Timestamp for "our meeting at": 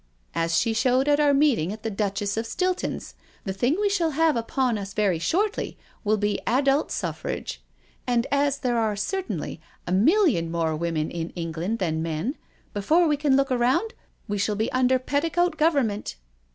1.19-1.83